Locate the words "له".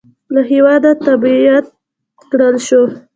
0.33-0.41